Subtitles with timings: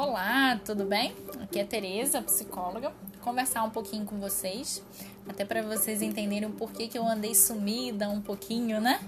[0.00, 1.12] Olá, tudo bem?
[1.42, 2.92] Aqui é Tereza, psicóloga.
[3.20, 4.80] Conversar um pouquinho com vocês,
[5.28, 9.00] até para vocês entenderem o porquê que eu andei sumida um pouquinho, né?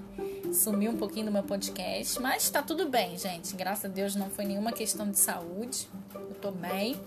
[0.53, 3.55] Sumi um pouquinho do meu podcast, mas tá tudo bem, gente.
[3.55, 5.89] Graças a Deus não foi nenhuma questão de saúde.
[6.13, 7.01] Eu tô bem.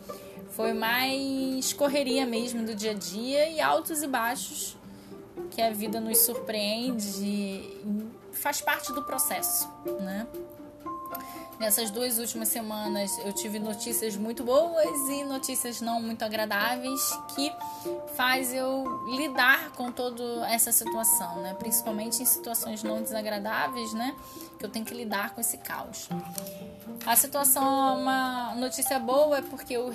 [0.52, 4.78] Foi mais correria mesmo do dia a dia e altos e baixos
[5.52, 7.82] que a vida nos surpreende e
[8.32, 9.70] faz parte do processo,
[10.00, 10.26] né?
[11.60, 17.02] Nessas duas últimas semanas eu tive notícias muito boas e notícias não muito agradáveis
[17.36, 17.54] que
[18.16, 18.84] faz eu
[19.16, 21.54] lidar com toda essa situação, né?
[21.54, 24.16] Principalmente em situações não desagradáveis, né?
[24.58, 26.10] Que eu tenho que lidar com esse caos.
[27.06, 29.92] A situação, uma notícia boa é porque eu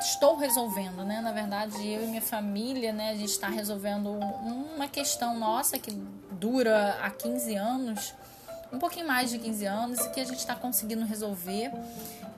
[0.00, 1.20] estou resolvendo, né?
[1.20, 3.10] Na verdade, eu e minha família, né?
[3.10, 5.92] A gente está resolvendo uma questão nossa que
[6.32, 8.14] dura há 15 anos
[8.74, 11.70] um pouquinho mais de 15 anos e que a gente está conseguindo resolver.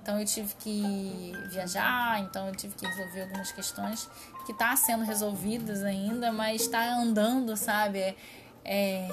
[0.03, 4.09] Então eu tive que viajar, então eu tive que resolver algumas questões
[4.47, 7.99] que tá sendo resolvidas ainda, mas está andando, sabe?
[7.99, 8.17] É,
[8.65, 9.09] é,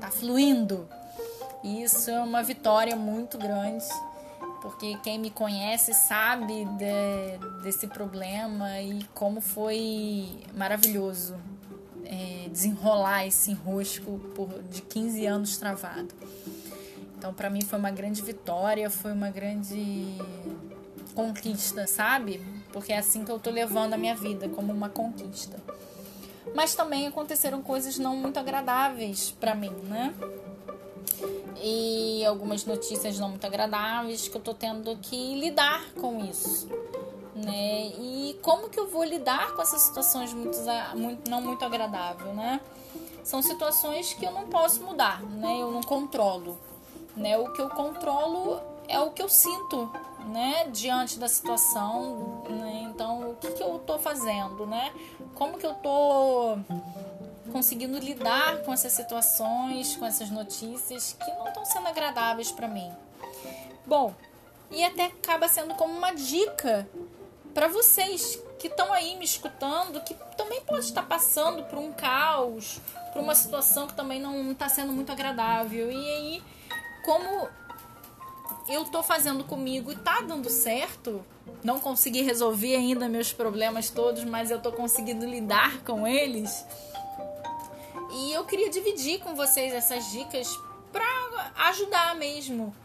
[0.00, 0.88] tá fluindo.
[1.64, 3.84] E isso é uma vitória muito grande,
[4.62, 11.34] porque quem me conhece sabe de, desse problema e como foi maravilhoso
[12.04, 16.14] é, desenrolar esse enrosco por, de 15 anos travado.
[17.18, 20.06] Então, para mim, foi uma grande vitória, foi uma grande
[21.16, 22.40] conquista, sabe?
[22.72, 25.58] Porque é assim que eu tô levando a minha vida, como uma conquista.
[26.54, 30.14] Mas também aconteceram coisas não muito agradáveis para mim, né?
[31.60, 36.68] E algumas notícias não muito agradáveis que eu tô tendo que lidar com isso,
[37.34, 37.88] né?
[37.98, 40.56] E como que eu vou lidar com essas situações muito,
[40.94, 42.60] muito não muito agradáveis, né?
[43.24, 45.60] São situações que eu não posso mudar, né?
[45.60, 46.67] Eu não controlo
[47.16, 47.36] né?
[47.38, 49.90] O que eu controlo é o que eu sinto,
[50.26, 50.66] né?
[50.72, 52.88] Diante da situação, né?
[52.90, 54.92] Então, o que, que eu estou fazendo, né?
[55.34, 56.58] Como que eu estou
[57.52, 62.90] conseguindo lidar com essas situações, com essas notícias que não estão sendo agradáveis para mim?
[63.86, 64.14] Bom,
[64.70, 66.88] e até acaba sendo como uma dica
[67.54, 72.80] para vocês que estão aí me escutando, que também pode estar passando por um caos,
[73.12, 75.90] por uma situação que também não está sendo muito agradável.
[75.90, 76.42] E aí
[77.08, 77.48] como
[78.68, 81.24] eu tô fazendo comigo e tá dando certo,
[81.64, 86.66] não consegui resolver ainda meus problemas todos, mas eu tô conseguindo lidar com eles.
[88.12, 90.54] E eu queria dividir com vocês essas dicas
[90.92, 91.06] para
[91.70, 92.76] ajudar mesmo,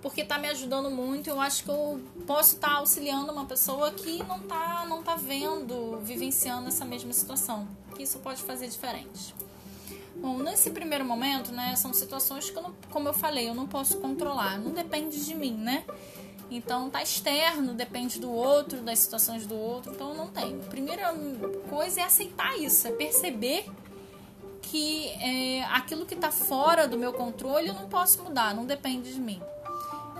[0.00, 1.28] porque tá me ajudando muito.
[1.28, 5.16] Eu acho que eu posso estar tá auxiliando uma pessoa que não tá não tá
[5.16, 7.66] vendo, vivenciando essa mesma situação.
[7.96, 9.34] Que isso pode fazer diferente.
[10.24, 13.66] Bom, nesse primeiro momento, né, são situações que, eu não, como eu falei, eu não
[13.66, 15.84] posso controlar, não depende de mim, né?
[16.50, 20.62] Então tá externo, depende do outro, das situações do outro, então eu não tenho.
[20.62, 21.14] A primeira
[21.68, 23.66] coisa é aceitar isso, é perceber
[24.62, 29.12] que é, aquilo que está fora do meu controle eu não posso mudar, não depende
[29.12, 29.42] de mim.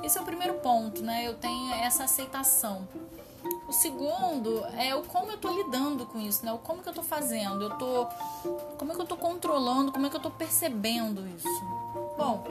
[0.03, 1.27] Esse é o primeiro ponto, né?
[1.27, 2.87] Eu tenho essa aceitação.
[3.67, 6.53] O segundo é o como eu tô lidando com isso, né?
[6.53, 8.07] O como que eu tô fazendo, eu tô
[8.77, 11.49] como é que eu tô controlando, como é que eu tô percebendo isso.
[12.17, 12.45] Bom,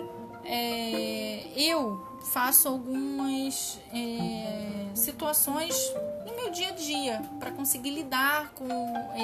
[0.43, 5.75] é, eu faço algumas é, situações
[6.25, 8.67] no meu dia a dia para conseguir lidar com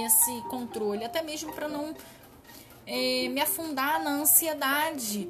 [0.06, 1.96] esse controle, até mesmo para não
[2.86, 5.30] é, me afundar na ansiedade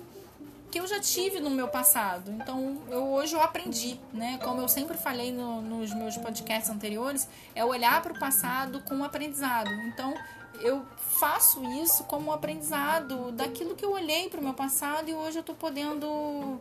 [0.71, 2.31] que eu já tive no meu passado.
[2.31, 4.39] Então, eu, hoje eu aprendi, né?
[4.43, 8.95] Como eu sempre falei no, nos meus podcasts anteriores, é olhar para o passado com
[8.95, 9.71] um aprendizado.
[9.87, 10.13] Então,
[10.61, 15.13] eu faço isso como um aprendizado daquilo que eu olhei para o meu passado e
[15.13, 16.59] hoje eu estou podendo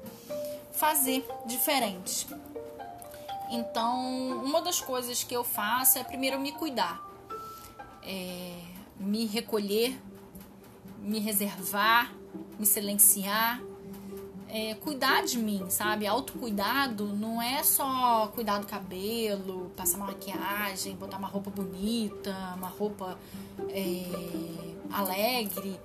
[0.72, 2.26] fazer diferente.
[3.50, 7.02] Então, uma das coisas que eu faço é primeiro me cuidar,
[8.02, 8.54] é,
[8.98, 9.98] me recolher,
[10.98, 12.12] me reservar,
[12.58, 13.60] me silenciar
[14.48, 16.06] é, cuidar de mim, sabe?
[16.06, 22.68] Autocuidado não é só cuidar do cabelo, passar uma maquiagem, botar uma roupa bonita, uma
[22.68, 23.18] roupa
[23.68, 24.04] é,
[24.90, 25.78] alegre.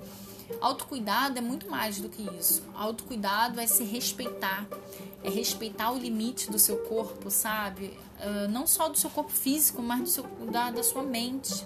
[0.61, 2.63] Autocuidado é muito mais do que isso.
[2.73, 4.65] Autocuidado é se respeitar,
[5.23, 7.97] é respeitar o limite do seu corpo, sabe?
[8.19, 11.65] Uh, não só do seu corpo físico, mas do seu, da, da sua mente.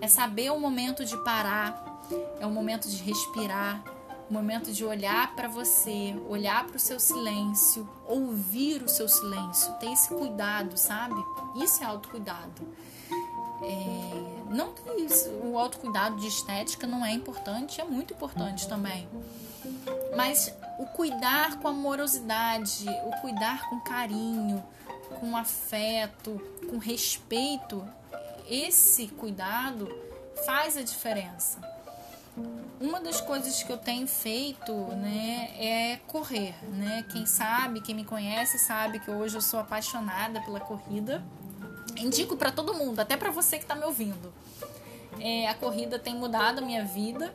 [0.00, 2.02] É saber o momento de parar,
[2.40, 3.82] é o momento de respirar,
[4.28, 9.72] o momento de olhar para você, olhar para o seu silêncio, ouvir o seu silêncio,
[9.74, 11.14] ter esse cuidado, sabe?
[11.62, 12.66] Isso é autocuidado.
[13.62, 19.08] É, não que isso, o autocuidado de estética não é importante, é muito importante também.
[20.16, 24.62] Mas o cuidar com amorosidade, o cuidar com carinho,
[25.20, 27.86] com afeto, com respeito,
[28.48, 29.88] esse cuidado
[30.44, 31.75] faz a diferença.
[32.86, 37.04] Uma das coisas que eu tenho feito, né, é correr, né?
[37.10, 41.20] Quem sabe, quem me conhece sabe que hoje eu sou apaixonada pela corrida.
[41.96, 44.32] Indico para todo mundo, até para você que está me ouvindo.
[45.18, 47.34] É, a corrida tem mudado a minha vida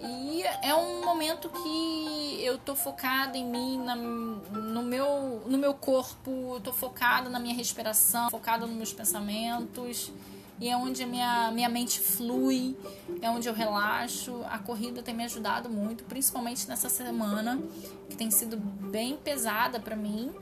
[0.00, 5.74] e é um momento que eu tô focada em mim, na, no, meu, no meu
[5.74, 10.12] corpo, tô focada na minha respiração, focada nos meus pensamentos.
[10.60, 12.76] E é onde minha, minha mente flui,
[13.22, 14.42] é onde eu relaxo.
[14.50, 17.60] A corrida tem me ajudado muito, principalmente nessa semana,
[18.08, 20.32] que tem sido bem pesada para mim.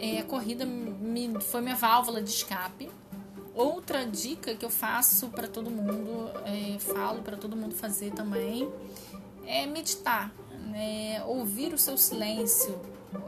[0.00, 2.88] É, a corrida me, foi minha válvula de escape
[3.54, 8.66] Outra dica que eu faço para todo mundo, é, falo para todo mundo fazer também,
[9.46, 10.32] é meditar,
[10.70, 11.22] né?
[11.26, 12.80] ouvir o seu silêncio,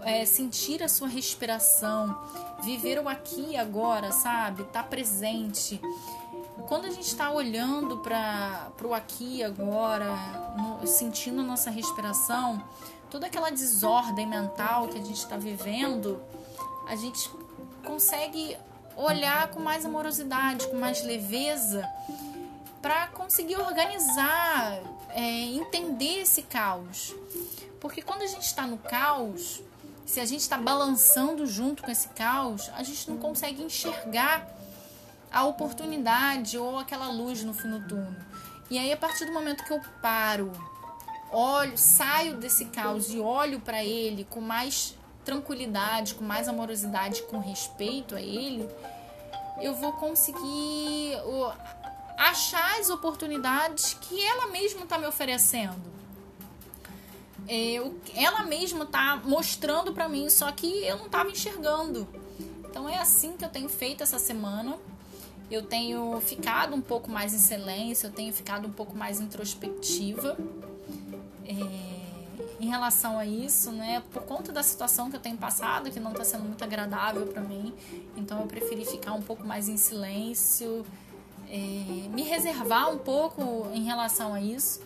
[0.02, 2.16] é, sentir a sua respiração,
[2.62, 4.62] viver o aqui e agora, sabe?
[4.62, 5.81] Estar tá presente.
[6.69, 10.14] Quando a gente está olhando para o aqui e agora,
[10.56, 12.62] no, sentindo nossa respiração,
[13.10, 16.22] toda aquela desordem mental que a gente está vivendo,
[16.88, 17.30] a gente
[17.84, 18.56] consegue
[18.96, 21.87] olhar com mais amorosidade, com mais leveza,
[22.80, 24.78] para conseguir organizar,
[25.10, 27.14] é, entender esse caos.
[27.80, 29.62] Porque quando a gente está no caos,
[30.06, 34.46] se a gente está balançando junto com esse caos, a gente não consegue enxergar
[35.32, 38.14] a oportunidade ou aquela luz no fim do túnel.
[38.70, 40.52] E aí, a partir do momento que eu paro,
[41.32, 47.38] olho, saio desse caos e olho para ele com mais tranquilidade, com mais amorosidade, com
[47.38, 48.68] respeito a ele,
[49.60, 51.16] eu vou conseguir
[52.16, 56.03] achar as oportunidades que ela mesma está me oferecendo.
[57.49, 62.08] Eu, ela mesma está mostrando para mim, só que eu não estava enxergando.
[62.69, 64.76] Então é assim que eu tenho feito essa semana.
[65.50, 70.37] Eu tenho ficado um pouco mais em silêncio, eu tenho ficado um pouco mais introspectiva.
[71.44, 71.94] É
[72.64, 74.02] em relação a isso, né?
[74.11, 77.43] Por conta da situação que eu tenho passado, que não está sendo muito agradável para
[77.43, 77.75] mim,
[78.17, 80.85] então eu preferi ficar um pouco mais em silêncio,
[81.49, 84.81] é, me reservar um pouco em relação a isso.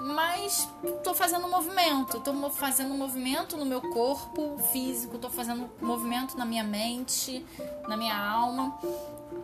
[0.00, 5.70] Mas estou fazendo um movimento, estou fazendo um movimento no meu corpo físico, estou fazendo
[5.80, 7.44] um movimento na minha mente,
[7.86, 8.78] na minha alma,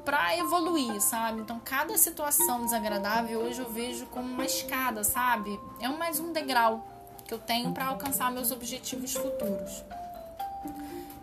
[0.02, 1.42] para evoluir, sabe?
[1.42, 5.60] Então, cada situação desagradável hoje eu vejo como uma escada, sabe?
[5.78, 6.86] É mais um degrau
[7.26, 9.84] que eu tenho para alcançar meus objetivos futuros.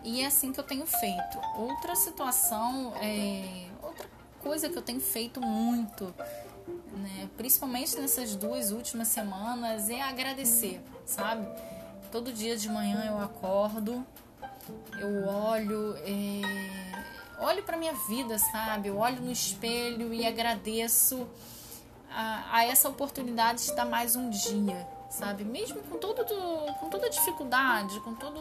[0.04, 1.38] E é assim que eu tenho feito.
[1.56, 4.06] Outra situação, é, outra
[4.42, 6.14] coisa que eu tenho feito muito,
[7.04, 11.46] né, principalmente nessas duas últimas semanas, é agradecer, sabe?
[12.10, 14.04] Todo dia de manhã eu acordo,
[14.98, 16.40] eu olho, é,
[17.40, 18.88] olho para minha vida, sabe?
[18.88, 21.28] Eu olho no espelho e agradeço
[22.10, 25.44] a, a essa oportunidade de estar mais um dia sabe?
[25.44, 26.24] Mesmo com todo
[26.80, 28.40] com toda a dificuldade, com todo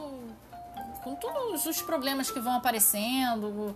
[1.04, 3.76] com todos os problemas que vão aparecendo,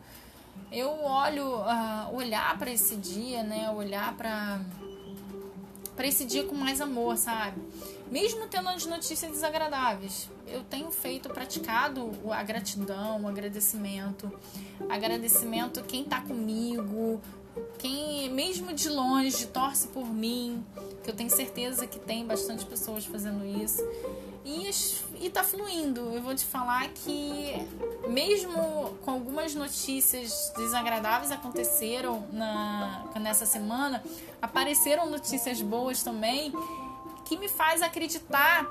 [0.72, 3.70] eu olho uh, olhar para esse dia, né?
[3.70, 4.60] Olhar para
[5.96, 7.60] para esse dia com mais amor, sabe?
[8.12, 14.32] Mesmo tendo as notícias desagradáveis, eu tenho feito, praticado a gratidão, o agradecimento,
[14.88, 17.20] agradecimento a quem tá comigo,
[17.78, 20.64] quem mesmo de longe torce por mim,
[21.04, 23.84] que eu tenho certeza que tem bastante pessoas fazendo isso.
[24.46, 24.70] E,
[25.26, 26.00] e tá fluindo.
[26.14, 27.54] Eu vou te falar que
[28.08, 34.02] mesmo com algumas notícias desagradáveis aconteceram na, nessa semana,
[34.42, 36.54] apareceram notícias boas também
[37.26, 38.66] que me faz acreditar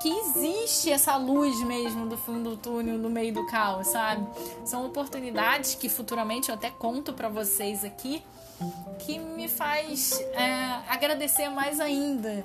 [0.00, 4.26] que existe essa luz mesmo do fundo do túnel no meio do caos, sabe?
[4.64, 8.22] São oportunidades que futuramente eu até conto para vocês aqui
[9.00, 12.44] que me faz é, agradecer mais ainda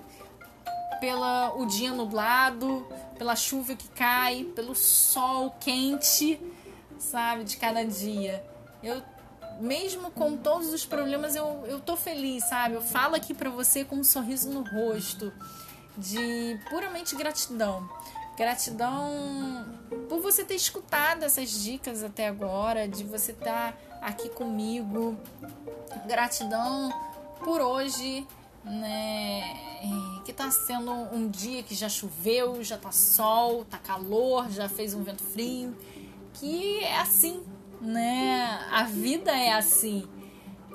[1.00, 6.40] pelo o dia nublado, pela chuva que cai, pelo sol quente,
[6.98, 8.44] sabe, de cada dia.
[8.82, 9.02] Eu
[9.60, 12.76] mesmo com todos os problemas, eu, eu tô feliz, sabe?
[12.76, 15.32] Eu falo aqui para você com um sorriso no rosto,
[15.98, 17.90] de puramente gratidão.
[18.36, 19.66] Gratidão
[20.10, 25.18] por você ter escutado essas dicas até agora, de você estar aqui comigo.
[26.08, 26.92] Gratidão
[27.44, 28.26] por hoje,
[28.64, 30.22] né?
[30.26, 34.94] Que tá sendo um dia que já choveu, já tá sol, tá calor, já fez
[34.94, 35.76] um vento frio.
[36.34, 37.44] Que é assim,
[37.80, 38.68] né?
[38.72, 40.08] A vida é assim.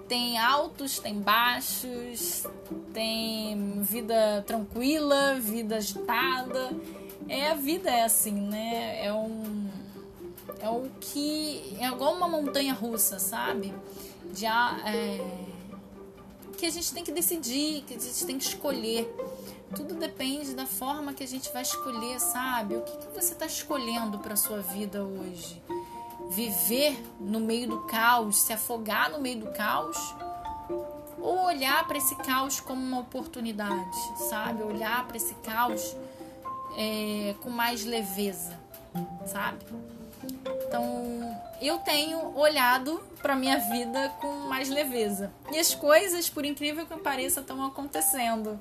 [0.08, 2.46] Tem altos, tem baixos,
[2.94, 6.70] tem vida tranquila, vida agitada.
[7.28, 9.04] É a vida é assim, né?
[9.04, 9.68] É um
[10.60, 13.72] é o que é igual uma montanha russa, sabe?
[14.34, 15.20] Já é,
[16.58, 19.08] que a gente tem que decidir, que a gente tem que escolher.
[19.74, 22.76] Tudo depende da forma que a gente vai escolher, sabe?
[22.76, 25.62] O que, que você está escolhendo para sua vida hoje?
[26.28, 29.96] Viver no meio do caos, se afogar no meio do caos?
[31.18, 34.62] Ou olhar para esse caos como uma oportunidade, sabe?
[34.62, 35.96] Olhar para esse caos
[36.76, 38.56] é, com mais leveza,
[39.26, 39.64] sabe?
[40.66, 45.32] Então, eu tenho olhado para minha vida com mais leveza.
[45.50, 48.60] E as coisas, por incrível que pareça, estão acontecendo.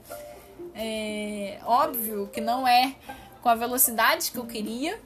[0.73, 2.95] É óbvio que não é
[3.41, 4.99] com a velocidade que eu queria,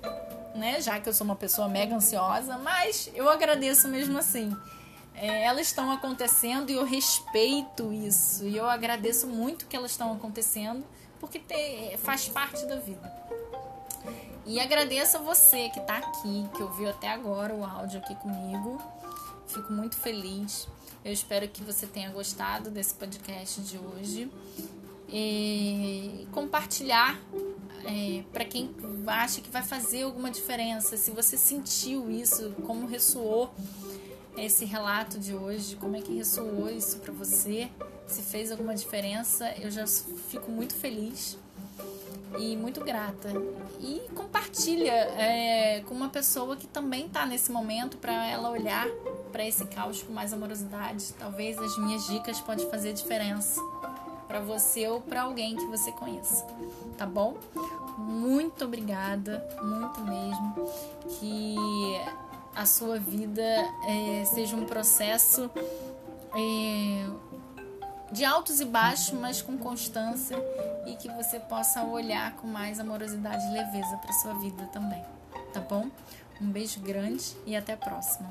[0.56, 0.82] né?
[0.82, 4.56] Já que eu sou uma pessoa mega ansiosa, mas eu agradeço mesmo assim.
[5.14, 8.46] É, elas estão acontecendo e eu respeito isso.
[8.46, 10.84] E eu agradeço muito que elas estão acontecendo,
[11.20, 13.22] porque te, faz parte da vida.
[14.46, 18.82] E agradeço a você que está aqui, que ouviu até agora o áudio aqui comigo.
[19.48, 20.68] Fico muito feliz.
[21.04, 24.32] Eu espero que você tenha gostado desse podcast de hoje.
[25.08, 27.20] E compartilhar
[27.86, 28.74] é, para quem
[29.08, 30.98] acha que vai fazer alguma diferença.
[30.98, 33.54] Se você sentiu isso, como ressoou
[34.38, 37.70] esse relato de hoje, como é que ressoou isso para você,
[38.08, 41.38] se fez alguma diferença, eu já fico muito feliz
[42.40, 43.30] e muito grata.
[43.80, 48.88] E compartilha é, com uma pessoa que também está nesse momento para ela olhar
[49.32, 51.14] para esse caos com mais amorosidade.
[51.18, 53.62] Talvez as minhas dicas podem fazer diferença
[54.28, 56.46] para você ou para alguém que você conheça,
[56.98, 57.38] tá bom?
[57.98, 60.56] Muito obrigada, muito mesmo.
[61.20, 61.56] Que
[62.56, 63.44] a sua vida
[63.88, 65.50] é, seja um processo.
[66.34, 67.32] É,
[68.12, 70.38] de altos e baixos, mas com constância
[70.86, 75.04] e que você possa olhar com mais amorosidade e leveza para sua vida também,
[75.54, 75.90] tá bom?
[76.42, 78.30] Um beijo grande e até a próxima.